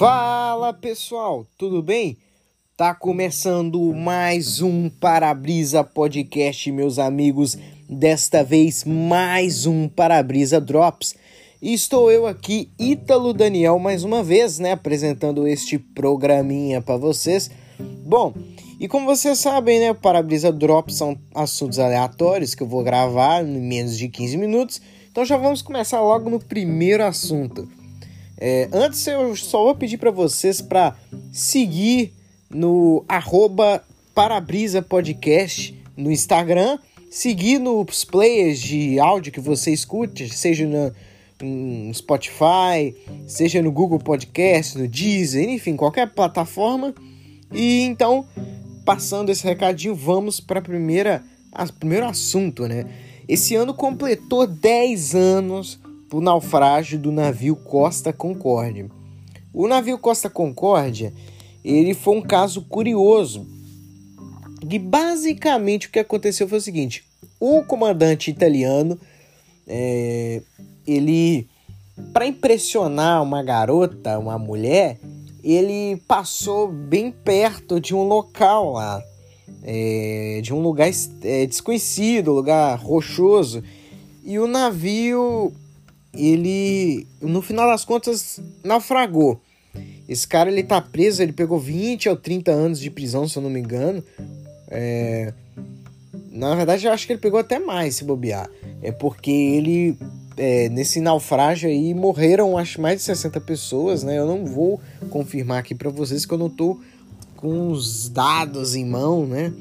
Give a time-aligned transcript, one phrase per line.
[0.00, 2.16] Fala pessoal, tudo bem?
[2.74, 7.58] Tá começando mais um Parabrisa Podcast, meus amigos.
[7.86, 11.14] Desta vez, mais um Parabrisa Drops.
[11.60, 14.72] Estou eu aqui, Ítalo Daniel, mais uma vez, né?
[14.72, 17.50] Apresentando este programinha para vocês.
[17.78, 18.32] Bom,
[18.80, 19.90] e como vocês sabem, né?
[19.90, 24.80] O Parabrisa Drops são assuntos aleatórios que eu vou gravar em menos de 15 minutos.
[25.10, 27.68] Então já vamos começar logo no primeiro assunto.
[28.40, 30.96] É, antes eu só vou pedir para vocês para
[31.30, 32.14] seguir
[32.48, 36.78] no arroba Parabrisa Podcast no Instagram,
[37.10, 40.90] seguir nos players de áudio que você escute, seja no,
[41.42, 46.94] no Spotify, seja no Google Podcast, no Deezer, enfim, qualquer plataforma.
[47.52, 48.26] E então,
[48.86, 52.86] passando esse recadinho, vamos para primeira, a primeiro assunto, né?
[53.28, 55.78] Esse ano completou 10 anos
[56.12, 58.90] o naufrágio do navio Costa Concórdia.
[59.52, 61.12] O navio Costa Concórdia,
[61.64, 63.46] ele foi um caso curioso.
[64.68, 67.04] E basicamente o que aconteceu foi o seguinte:
[67.38, 68.98] o comandante italiano,
[69.66, 70.42] é,
[70.86, 71.48] ele,
[72.12, 74.98] para impressionar uma garota, uma mulher,
[75.42, 79.02] ele passou bem perto de um local lá,
[79.62, 80.90] é, de um lugar
[81.22, 83.62] é, desconhecido, lugar rochoso,
[84.22, 85.52] e o navio
[86.14, 89.40] ele, no final das contas, naufragou.
[90.08, 93.42] Esse cara, ele tá preso, ele pegou 20 ou 30 anos de prisão, se eu
[93.42, 94.02] não me engano.
[94.68, 95.32] É...
[96.32, 98.50] Na verdade, eu acho que ele pegou até mais, se bobear.
[98.82, 99.96] É porque ele,
[100.36, 104.18] é, nesse naufrágio aí, morreram, acho, mais de 60 pessoas, né?
[104.18, 106.80] Eu não vou confirmar aqui para vocês que eu não tô
[107.36, 109.52] com os dados em mão, né?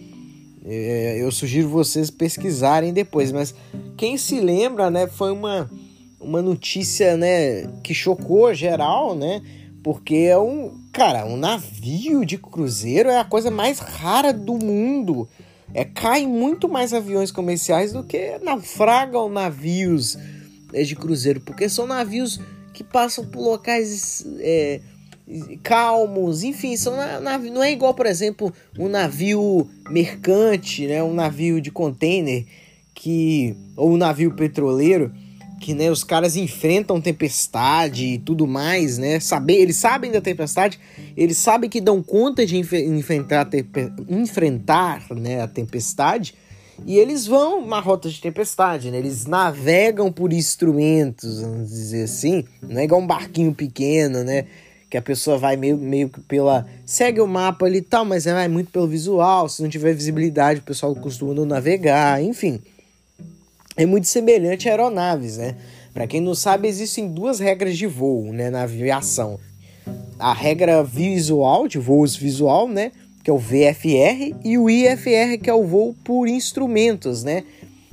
[0.65, 3.55] É, eu sugiro vocês pesquisarem depois, mas
[3.97, 5.69] quem se lembra, né, foi uma
[6.19, 9.41] uma notícia, né, que chocou geral, né?
[9.81, 15.27] Porque é um, cara, um navio de cruzeiro é a coisa mais rara do mundo.
[15.73, 20.17] É cai muito mais aviões comerciais do que naufragam navios
[20.73, 22.39] é, de cruzeiro, porque são navios
[22.73, 24.81] que passam por locais é,
[25.61, 31.71] calmos, enfim, são não é igual, por exemplo, um navio mercante, né, um navio de
[31.71, 32.45] container
[32.95, 35.13] que ou um navio petroleiro
[35.59, 39.19] que né, os caras enfrentam tempestade e tudo mais, né?
[39.19, 40.79] Saber, eles sabem da tempestade,
[41.15, 43.47] eles sabem que dão conta de enfrentar,
[44.07, 46.33] enfrentar né, a tempestade
[46.85, 48.97] e eles vão uma rota de tempestade, né?
[48.97, 52.45] Eles navegam por instrumentos, vamos dizer assim.
[52.61, 54.45] Não é igual um barquinho pequeno, né?
[54.89, 56.65] Que a pessoa vai meio, meio que pela.
[56.85, 59.49] segue o mapa ali e tal, mas vai muito pelo visual.
[59.49, 62.61] Se não tiver visibilidade, o pessoal costuma não navegar, enfim
[63.79, 65.55] é muito semelhante a aeronaves, né?
[65.93, 69.39] Para quem não sabe, existem duas regras de voo, né, na aviação.
[70.19, 72.91] A regra visual, de voos visual, né,
[73.23, 77.45] que é o VFR, e o IFR, que é o voo por instrumentos, né?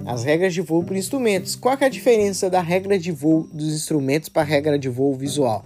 [0.04, 1.54] As regras de voo por instrumentos.
[1.54, 5.14] Qual é a diferença da regra de voo dos instrumentos para a regra de voo
[5.14, 5.64] visual?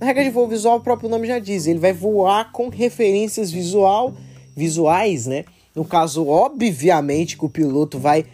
[0.00, 3.50] A regra de voo visual, o próprio nome já diz, ele vai voar com referências
[3.50, 4.14] visual,
[4.56, 5.44] visuais, né?
[5.74, 8.24] No caso, obviamente, que o piloto vai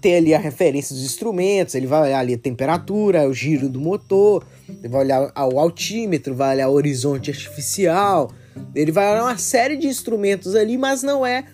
[0.00, 3.80] ter ali a referência dos instrumentos, ele vai olhar ali a temperatura, o giro do
[3.80, 8.30] motor, ele vai olhar o altímetro, vai olhar o horizonte artificial,
[8.74, 11.44] ele vai olhar uma série de instrumentos ali, mas não é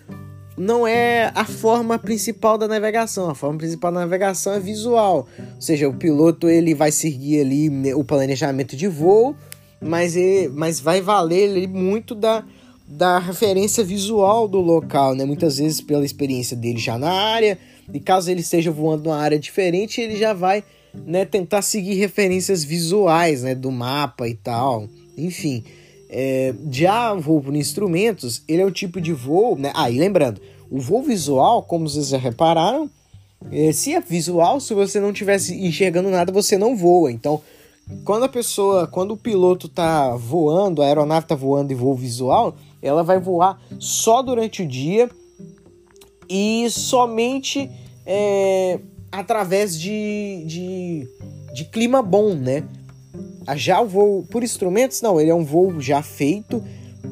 [0.57, 3.29] não é a forma principal da navegação.
[3.29, 7.93] A forma principal da navegação é visual, ou seja, o piloto ele vai seguir ali
[7.93, 9.35] o planejamento de voo,
[9.79, 12.43] mas ele, mas vai valer muito da
[12.91, 15.23] da referência visual do local, né?
[15.23, 17.57] Muitas vezes pela experiência dele já na área,
[17.93, 20.63] e caso ele esteja voando numa área diferente, ele já vai
[20.93, 24.87] né, tentar seguir referências visuais né, do mapa e tal.
[25.17, 25.63] Enfim,
[26.09, 29.57] é, já voo por instrumentos, ele é o tipo de voo.
[29.57, 29.71] Né?
[29.73, 32.89] Ah, e lembrando, o voo visual, como vocês já repararam,
[33.51, 37.11] é, se é visual, se você não estivesse enxergando nada, você não voa.
[37.11, 37.41] Então,
[38.03, 42.55] quando a pessoa, quando o piloto está voando, a aeronave está voando em voo visual,
[42.81, 45.09] ela vai voar só durante o dia
[46.29, 47.69] e somente
[48.05, 48.79] é,
[49.11, 51.07] através de, de,
[51.53, 52.63] de clima bom, né?
[53.45, 56.63] Ah, já o voo por instrumentos, não, ele é um voo já feito,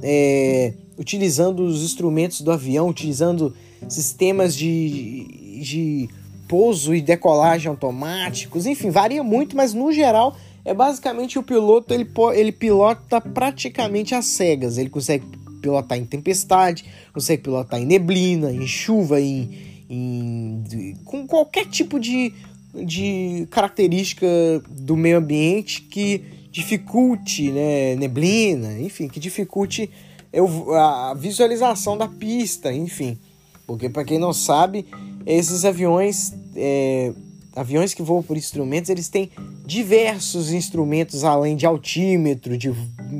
[0.01, 3.55] é, utilizando os instrumentos do avião, utilizando
[3.87, 6.09] sistemas de, de
[6.47, 12.07] pouso e decolagem automáticos, enfim, varia muito, mas no geral é basicamente o piloto ele,
[12.33, 15.25] ele pilota praticamente às cegas, ele consegue
[15.61, 22.33] pilotar em tempestade, consegue pilotar em neblina, em chuva, em, em com qualquer tipo de,
[22.73, 24.27] de característica
[24.69, 29.89] do meio ambiente que dificulte, né, neblina, enfim, que dificulte
[30.31, 33.17] eu, a visualização da pista, enfim.
[33.65, 34.85] Porque para quem não sabe,
[35.25, 37.13] esses aviões, é,
[37.55, 39.29] aviões que voam por instrumentos, eles têm
[39.65, 42.71] diversos instrumentos além de altímetro, de,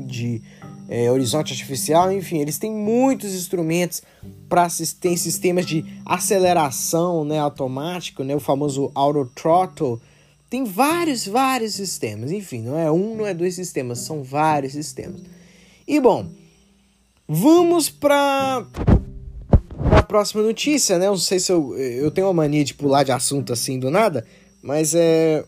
[0.06, 0.42] de
[0.92, 4.02] é, horizonte artificial, enfim, eles têm muitos instrumentos
[4.48, 4.66] para
[5.00, 10.00] tem sistemas de aceleração, né, automático, né, o famoso auto throttle.
[10.50, 12.32] Tem vários, vários sistemas.
[12.32, 15.20] Enfim, não é um, não é dois sistemas, são vários sistemas.
[15.86, 16.26] E bom,
[17.28, 18.66] vamos para
[19.92, 21.06] a próxima notícia, né?
[21.06, 24.26] Não sei se eu, eu tenho uma mania de pular de assunto assim do nada,
[24.60, 25.44] mas é.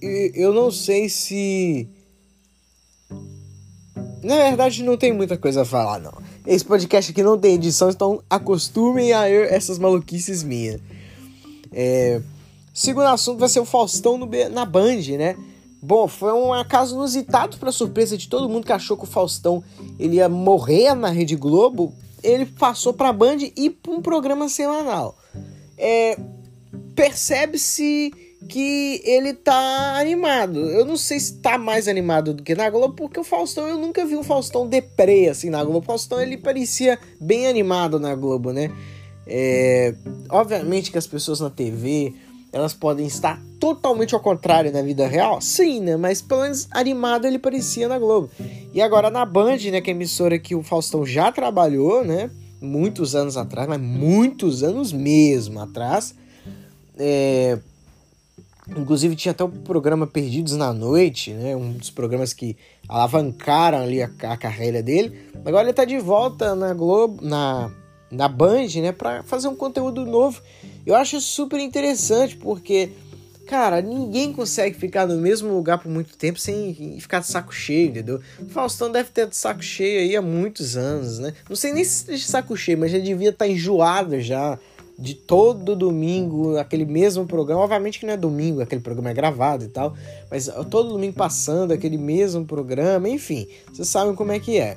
[0.00, 1.90] Eu não sei se.
[4.22, 6.12] Na verdade, não tem muita coisa a falar, não.
[6.46, 10.80] Esse podcast aqui não tem edição, então acostumem a essas maluquices minhas.
[11.72, 12.20] É...
[12.72, 15.36] Segundo assunto vai ser o Faustão no, na Band, né?
[15.82, 19.62] Bom, foi um acaso inusitado para surpresa de todo mundo que achou que o Faustão
[19.98, 21.92] ele ia morrer na Rede Globo.
[22.22, 25.16] Ele passou para a Band e para um programa semanal.
[25.76, 26.16] É,
[26.94, 28.12] Percebe-se
[28.48, 30.58] que ele tá animado.
[30.58, 33.78] Eu não sei se tá mais animado do que na Globo, porque o Faustão, eu
[33.78, 35.78] nunca vi um Faustão deprê assim na Globo.
[35.78, 38.70] O Faustão ele parecia bem animado na Globo, né?
[39.26, 39.94] É,
[40.28, 42.12] obviamente que as pessoas na TV
[42.52, 45.40] elas podem estar totalmente ao contrário na vida real?
[45.40, 45.96] Sim, né?
[45.96, 48.30] Mas pelo menos animado ele parecia na Globo.
[48.74, 49.80] E agora na Band, né?
[49.80, 52.30] Que é a emissora que o Faustão já trabalhou, né?
[52.60, 56.14] Muitos anos atrás, mas muitos anos mesmo atrás.
[56.98, 57.58] É...
[58.68, 61.56] Inclusive tinha até o programa Perdidos na Noite, né?
[61.56, 62.56] Um dos programas que
[62.88, 65.30] alavancaram ali a, a carreira dele.
[65.44, 67.70] Agora ele tá de volta na Globo, na,
[68.10, 68.92] na Band, né?
[68.92, 70.40] Pra fazer um conteúdo novo.
[70.86, 72.92] Eu acho super interessante porque,
[73.48, 77.88] cara, ninguém consegue ficar no mesmo lugar por muito tempo sem ficar de saco cheio,
[77.88, 78.20] entendeu?
[78.48, 81.34] Faustão deve ter de saco cheio aí há muitos anos, né?
[81.48, 84.56] Não sei nem se de saco cheio, mas já devia estar tá enjoado já
[85.02, 87.62] de todo domingo aquele mesmo programa.
[87.62, 89.94] Obviamente que não é domingo, aquele programa é gravado e tal,
[90.30, 94.76] mas todo domingo passando aquele mesmo programa, enfim, vocês sabem como é que é.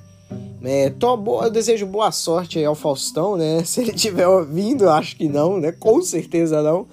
[0.63, 3.61] É, tô boa, eu desejo boa sorte ao Faustão, né?
[3.63, 5.71] Se ele estiver ouvindo, acho que não, né?
[5.71, 6.87] Com certeza não.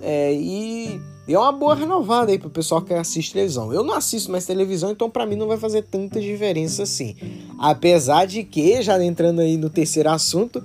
[0.00, 3.72] É, e, e é uma boa renovada aí pro pessoal que assiste televisão.
[3.72, 7.14] Eu não assisto mais televisão, então para mim não vai fazer tanta diferença assim.
[7.56, 10.60] Apesar de que, já entrando aí no terceiro assunto,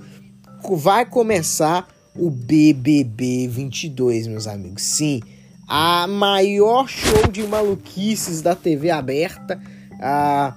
[0.72, 4.82] vai começar o BBB 22, meus amigos.
[4.82, 5.20] Sim,
[5.68, 9.60] a maior show de maluquices da TV aberta.
[10.00, 10.54] A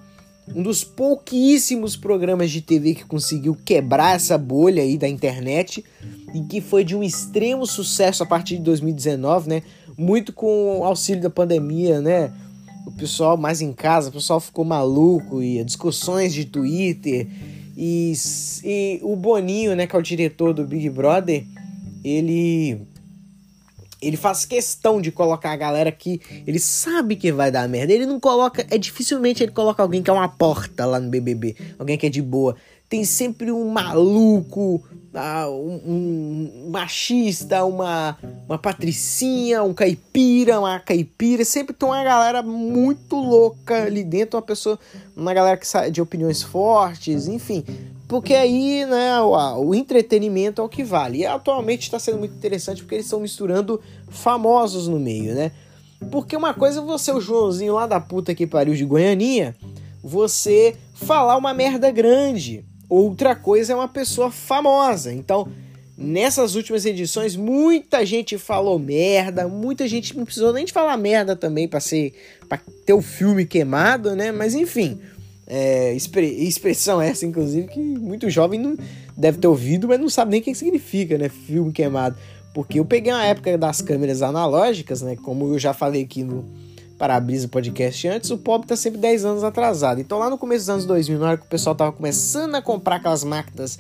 [0.48, 5.84] um dos pouquíssimos programas de TV que conseguiu quebrar essa bolha aí da internet
[6.34, 9.64] e que foi de um extremo sucesso a partir de 2019, né?
[9.98, 12.34] Muito com o auxílio da pandemia, né?
[12.86, 17.28] O pessoal mais em casa, o pessoal ficou maluco e discussões de Twitter
[17.76, 18.14] e,
[18.64, 21.44] e o Boninho, né, que é o diretor do Big Brother,
[22.04, 22.82] ele
[24.02, 27.94] ele faz questão de colocar a galera que ele sabe que vai dar merda.
[27.94, 31.56] Ele não coloca, é dificilmente ele coloca alguém que é uma porta lá no BBB,
[31.80, 32.56] alguém que é de boa.
[32.94, 34.76] Tem sempre um maluco,
[35.16, 38.16] uh, um, um, machista, uma,
[38.48, 41.44] uma patricinha, um caipira, uma caipira.
[41.44, 44.78] Sempre tem uma galera muito louca ali dentro, uma pessoa,
[45.18, 47.66] uma galera que de opiniões fortes, enfim.
[48.08, 51.22] Porque aí, né, o, o entretenimento é o que vale.
[51.22, 55.52] E atualmente está sendo muito interessante porque eles estão misturando famosos no meio, né?
[56.12, 59.56] Porque uma coisa é você, o Joãozinho lá da puta que pariu de Goianinha,
[60.04, 62.64] você falar uma merda grande.
[62.94, 65.12] Outra coisa é uma pessoa famosa.
[65.12, 65.48] Então,
[65.98, 71.36] nessas últimas edições, muita gente falou merda, muita gente não precisou nem de falar merda
[71.36, 72.14] também para ser
[72.48, 74.32] para ter o filme queimado, né?
[74.32, 75.00] Mas enfim,
[75.48, 78.78] é, expressão essa, inclusive, que muito jovem não
[79.18, 81.30] deve ter ouvido, mas não sabe nem o que significa, né?
[81.30, 82.16] Filme queimado.
[82.54, 85.16] Porque eu peguei uma época das câmeras analógicas, né?
[85.16, 86.46] Como eu já falei aqui no
[87.04, 90.00] Parabrisa Podcast antes, o pop tá sempre 10 anos atrasado.
[90.00, 92.62] Então lá no começo dos anos 2000, na hora que o pessoal tava começando a
[92.62, 93.78] comprar aquelas máquinas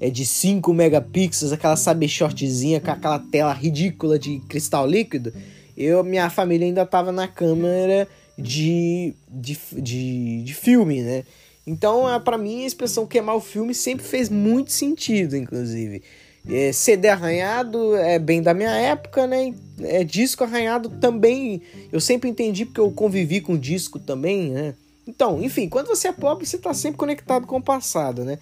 [0.00, 5.32] é, de 5 megapixels, aquela sabe shortzinha com aquela tela ridícula de cristal líquido,
[5.76, 11.22] eu, minha família ainda tava na câmera de, de, de, de filme, né?
[11.64, 16.02] Então, para mim, a expressão queimar o filme sempre fez muito sentido, inclusive.
[16.48, 19.54] É, CD arranhado é bem da minha época, né?
[19.80, 21.62] É, disco arranhado também.
[21.90, 24.74] Eu sempre entendi porque eu convivi com disco também, né?
[25.06, 28.38] Então, enfim, quando você é pobre, você está sempre conectado com o passado, né?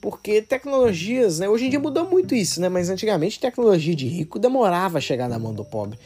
[0.00, 1.48] Porque tecnologias, né?
[1.48, 2.68] Hoje em dia mudou muito isso, né?
[2.68, 5.98] Mas antigamente tecnologia de rico demorava a chegar na mão do pobre.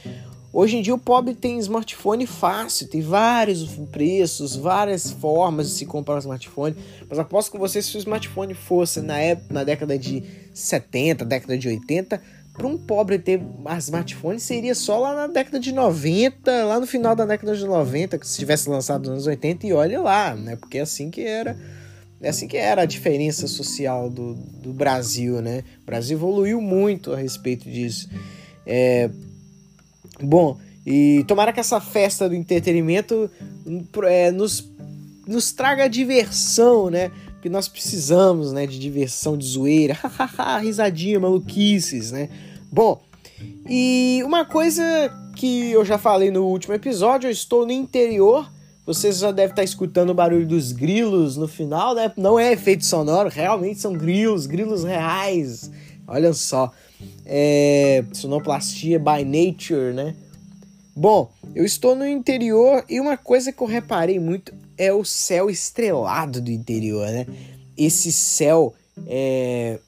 [0.53, 5.87] Hoje em dia o pobre tem smartphone fácil, tem vários preços, várias formas de se
[5.87, 6.77] comprar um smartphone.
[7.09, 10.23] Mas aposto com você se o smartphone fosse na época, na década de
[10.55, 12.23] 70, década de 80,
[12.55, 13.43] para um pobre ter
[13.79, 18.17] smartphone seria só lá na década de 90, lá no final da década de 90,
[18.17, 20.57] que se tivesse lançado nos anos 80 e olha lá, né?
[20.57, 21.57] Porque é assim que era.
[22.23, 25.63] É assim que era a diferença social do, do Brasil, né?
[25.83, 28.09] O Brasil evoluiu muito a respeito disso.
[28.67, 29.11] É,
[30.21, 33.31] Bom, e tomara que essa festa do entretenimento
[34.05, 34.71] é, nos,
[35.27, 37.11] nos traga diversão, né?
[37.49, 39.99] Nós precisamos, né, de diversão, de zoeira,
[40.61, 42.29] risadinha, maluquices, né?
[42.71, 43.01] Bom,
[43.69, 44.83] e uma coisa
[45.37, 48.51] que eu já falei no último episódio, eu estou no interior.
[48.87, 52.13] Vocês já devem estar escutando o barulho dos grilos no final, né?
[52.17, 55.71] Não é efeito sonoro, realmente são grilos, grilos reais.
[56.07, 56.71] Olha só
[57.25, 60.15] é, sonoplastia by nature, né?
[60.95, 65.51] Bom, eu estou no interior e uma coisa que eu reparei muito é o céu
[65.51, 67.27] estrelado do interior, né?
[67.77, 68.75] Esse céu
[69.07, 69.79] é,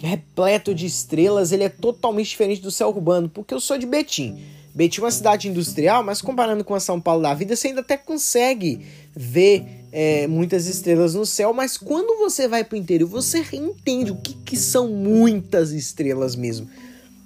[0.00, 4.38] repleto de estrelas, ele é totalmente diferente do céu urbano, porque eu sou de Betim.
[4.74, 7.80] Betim é uma cidade industrial, mas comparando com a São Paulo da vida, você ainda
[7.80, 13.08] até consegue ver é, muitas estrelas no céu, mas quando você vai para o interior,
[13.08, 16.68] você entende o que, que são muitas estrelas mesmo.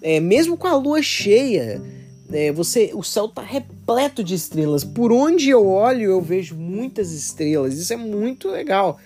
[0.03, 1.83] É, mesmo com a lua cheia,
[2.33, 4.85] é, você, o céu está repleto de estrelas.
[4.85, 7.75] Por onde eu olho, eu vejo muitas estrelas.
[7.79, 8.99] Isso é muito legal.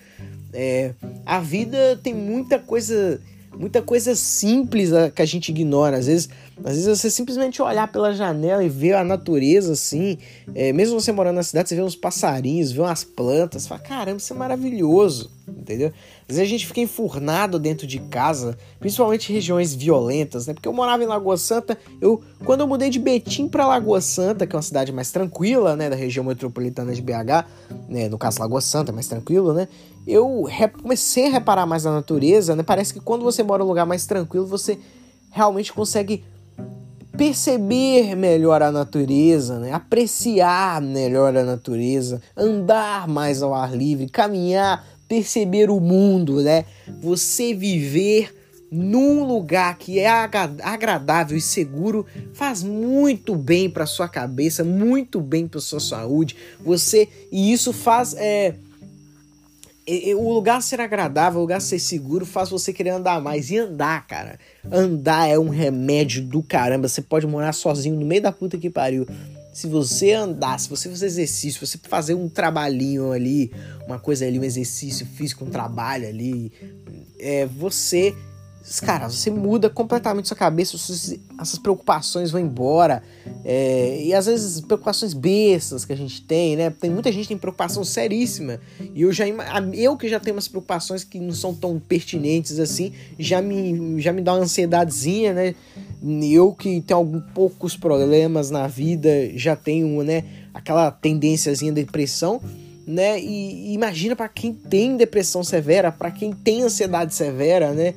[0.51, 0.93] É,
[1.25, 3.19] a vida tem muita coisa
[3.57, 5.97] muita coisa simples que a gente ignora.
[5.97, 10.17] Às vezes, às vezes você simplesmente olhar pela janela e ver a natureza assim,
[10.53, 14.17] é, mesmo você morando na cidade, você vê uns passarinhos, vê umas plantas, fala, caramba,
[14.17, 15.87] isso é maravilhoso, entendeu?
[16.21, 20.53] Às vezes a gente fica enfurnado dentro de casa, principalmente em regiões violentas, né?
[20.53, 24.45] Porque eu morava em Lagoa Santa, eu quando eu mudei de Betim para Lagoa Santa,
[24.45, 27.45] que é uma cidade mais tranquila, né, da região metropolitana de BH,
[27.89, 29.67] né, no caso Lagoa Santa, mais tranquilo, né?
[30.05, 30.45] eu
[30.81, 32.63] comecei a reparar mais na natureza, né?
[32.63, 34.77] Parece que quando você mora em um lugar mais tranquilo, você
[35.31, 36.23] realmente consegue
[37.15, 39.71] perceber melhor a natureza, né?
[39.71, 46.65] apreciar melhor a natureza, andar mais ao ar livre, caminhar, perceber o mundo, né?
[47.01, 48.33] Você viver
[48.71, 55.47] num lugar que é agradável e seguro faz muito bem para sua cabeça, muito bem
[55.47, 56.35] para sua saúde.
[56.65, 58.55] Você e isso faz é,
[60.15, 63.49] o lugar ser agradável, o lugar ser seguro faz você querer andar mais.
[63.49, 64.39] E andar, cara.
[64.71, 66.87] Andar é um remédio do caramba.
[66.87, 69.05] Você pode morar sozinho no meio da puta que pariu.
[69.53, 73.51] Se você andar, se você fazer exercício, se você fazer um trabalhinho ali,
[73.85, 76.51] uma coisa ali, um exercício físico, um trabalho ali,
[77.19, 78.15] é, você
[78.81, 83.03] cara, você muda completamente sua cabeça, essas preocupações vão embora.
[83.43, 86.69] É, e às vezes preocupações bestas que a gente tem, né?
[86.69, 88.59] Tem muita gente que tem preocupação seríssima.
[88.95, 89.25] E eu já
[89.73, 94.13] eu que já tenho umas preocupações que não são tão pertinentes assim, já me, já
[94.13, 95.55] me dá uma ansiedadezinha, né?
[96.01, 102.41] Eu que tenho alguns poucos problemas na vida, já tenho, né, aquela tendênciazinha de depressão
[102.85, 103.19] né?
[103.19, 107.93] E imagina para quem tem depressão severa, para quem tem ansiedade severa, né?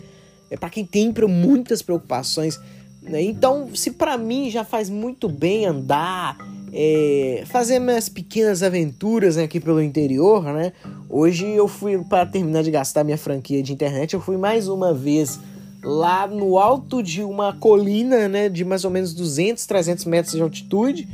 [0.51, 2.61] É para quem tem muitas preocupações.
[3.03, 3.23] Né?
[3.23, 6.37] Então, se para mim já faz muito bem andar,
[6.73, 10.73] é, fazer minhas pequenas aventuras né, aqui pelo interior, né?
[11.09, 14.93] Hoje eu fui para terminar de gastar minha franquia de internet, eu fui mais uma
[14.93, 15.39] vez
[15.83, 20.43] lá no alto de uma colina, né, de mais ou menos 200, 300 metros de
[20.43, 21.09] altitude,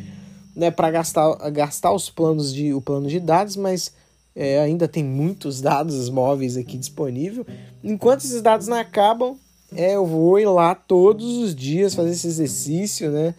[0.56, 3.92] né, para gastar, gastar os planos de o plano de dados, mas
[4.34, 7.46] é, ainda tem muitos dados móveis aqui disponível.
[7.82, 9.36] Enquanto esses dados não acabam,
[9.74, 13.34] é, eu vou ir lá todos os dias fazer esse exercício, né?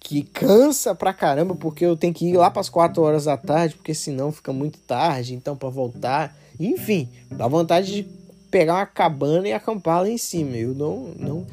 [0.00, 3.36] Que cansa pra caramba, porque eu tenho que ir lá para as 4 horas da
[3.36, 6.36] tarde, porque senão fica muito tarde, então para voltar.
[6.60, 8.08] Enfim, dá vontade de
[8.50, 10.56] pegar uma cabana e acampar lá em cima.
[10.56, 11.46] Eu não, não,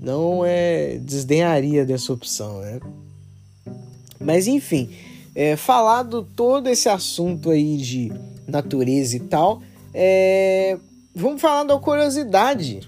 [0.00, 2.80] não é, desdenharia dessa opção, né?
[4.20, 4.90] Mas enfim,
[5.34, 8.12] é, falado todo esse assunto aí de
[8.46, 9.62] natureza e tal,
[9.94, 10.78] é,
[11.14, 12.80] vamos falar da curiosidade.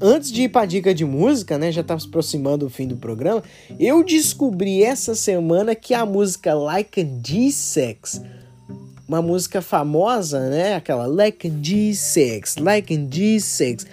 [0.00, 2.86] Antes de ir para a dica de música, né, já está se aproximando o fim
[2.86, 3.42] do programa,
[3.78, 8.22] eu descobri essa semana que a música Like a G-Sex,
[9.06, 13.86] uma música famosa, né, aquela Like a G-Sex, Like a G-Sex,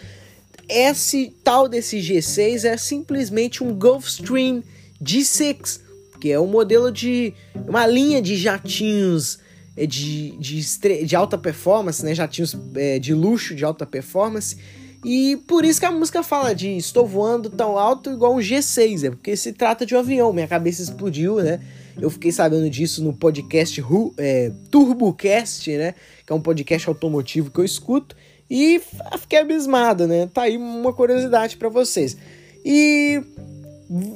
[0.68, 4.64] esse tal desse G6 é simplesmente um Gulfstream
[5.02, 5.82] G6
[6.20, 7.34] que é um modelo de
[7.68, 9.40] uma linha de jatinhos
[9.78, 12.16] é, de, de, de alta performance, né?
[12.16, 14.58] jatinhos é, de luxo de alta performance.
[15.04, 19.04] E por isso que a música fala de estou voando tão alto igual um G6,
[19.04, 20.34] é porque se trata de um avião.
[20.34, 21.60] Minha cabeça explodiu, né?
[22.02, 23.84] Eu fiquei sabendo disso no podcast
[24.18, 25.94] é, TurboCast, né?
[26.26, 28.16] Que é um podcast automotivo que eu escuto.
[28.50, 28.82] E
[29.20, 30.28] fiquei abismado, né?
[30.34, 32.18] Tá aí uma curiosidade para vocês.
[32.66, 33.22] E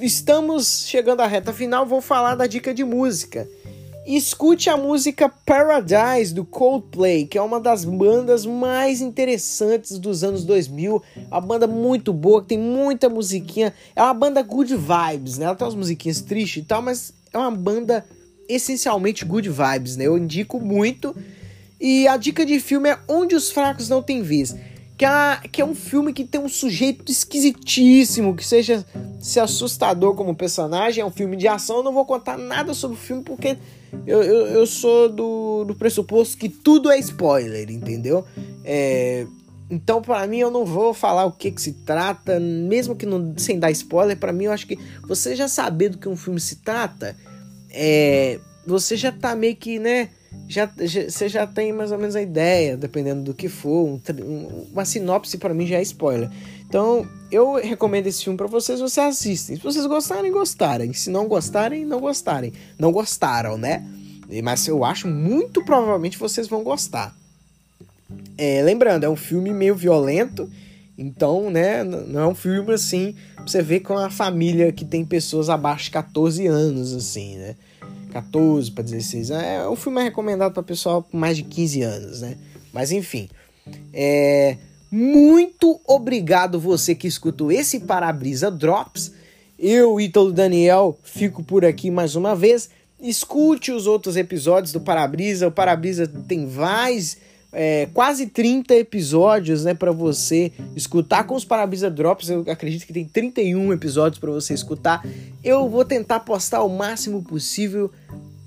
[0.02, 3.48] estamos chegando à reta final, vou falar da dica de música.
[4.06, 10.44] Escute a música Paradise do Coldplay, que é uma das bandas mais interessantes dos anos
[10.44, 11.04] 2000.
[11.28, 13.72] Uma banda muito boa, que tem muita musiquinha.
[13.96, 15.46] É uma banda good vibes, né?
[15.46, 18.04] Ela tem umas musiquinhas tristes e tal, mas é uma banda
[18.48, 20.08] essencialmente good vibes, né?
[20.08, 21.16] Eu indico muito.
[21.80, 24.56] E a dica de filme é Onde os Fracos Não Têm Vez
[25.00, 28.86] que é, que é um filme que tem um sujeito esquisitíssimo, que seja
[29.18, 31.78] se assustador como personagem, é um filme de ação.
[31.78, 33.58] Eu não vou contar nada sobre o filme porque
[34.06, 38.26] eu, eu, eu sou do, do pressuposto que tudo é spoiler, entendeu?
[38.66, 39.26] É,
[39.72, 43.34] então, para mim, eu não vou falar o que, que se trata, mesmo que não
[43.38, 44.18] sem dar spoiler.
[44.18, 44.78] Para mim, eu acho que
[45.08, 47.16] você já saber do que um filme se trata,
[47.72, 48.38] é,
[48.68, 50.10] você já tá meio que, né?
[50.48, 53.86] Já, já, você já tem mais ou menos a ideia, dependendo do que for.
[53.86, 56.30] Um, um, uma sinopse para mim já é spoiler.
[56.68, 59.56] Então, eu recomendo esse filme para vocês, vocês assistem.
[59.56, 60.94] Se vocês gostarem, gostarem.
[60.94, 62.54] Se não gostarem, não gostarem.
[62.78, 63.86] Não gostaram, né?
[64.44, 67.16] Mas eu acho muito provavelmente vocês vão gostar.
[68.38, 70.50] É, lembrando, é um filme meio violento.
[70.98, 75.06] Então, né, não é um filme assim, pra você ver com a família que tem
[75.06, 77.56] pessoas abaixo de 14 anos, assim, né?
[78.10, 79.44] 14 para 16 anos.
[79.44, 82.36] É, o filme recomendado para pessoal com mais de 15 anos, né?
[82.74, 83.30] Mas enfim.
[83.94, 84.58] É,
[84.92, 89.12] muito obrigado você que escutou esse Parabrisa Drops.
[89.58, 92.70] Eu, Ítalo Daniel, fico por aqui mais uma vez.
[93.02, 95.48] Escute os outros episódios do Parabrisa.
[95.48, 97.18] O Parabrisa tem mais
[97.52, 102.30] é, quase 30 episódios, né, para você escutar com os Parabrisa Drops.
[102.30, 105.06] Eu acredito que tem 31 episódios para você escutar.
[105.44, 107.92] Eu vou tentar postar o máximo possível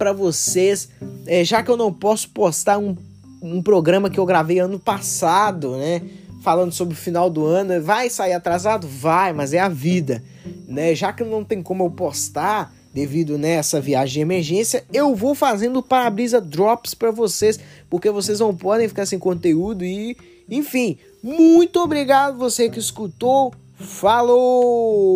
[0.03, 0.89] para vocês,
[1.29, 2.97] é, já que eu não posso postar um,
[3.41, 6.03] um programa que eu gravei ano passado, né,
[6.43, 7.81] falando sobre o final do ano.
[7.81, 8.89] Vai sair atrasado?
[8.89, 10.21] Vai, mas é a vida,
[10.67, 10.93] né?
[10.93, 15.37] Já que não tem como eu postar devido nessa né, viagem de emergência, eu vou
[15.37, 20.17] fazendo para-brisa drops para vocês, porque vocês não podem ficar sem conteúdo e,
[20.51, 23.55] enfim, muito obrigado você que escutou.
[23.79, 25.13] Falou!